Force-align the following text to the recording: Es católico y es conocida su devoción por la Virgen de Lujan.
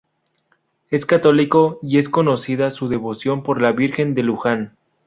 Es 0.89 1.05
católico 1.05 1.77
y 1.83 1.99
es 1.99 2.09
conocida 2.09 2.71
su 2.71 2.87
devoción 2.87 3.43
por 3.43 3.61
la 3.61 3.71
Virgen 3.71 4.15
de 4.15 4.23
Lujan. 4.23 4.75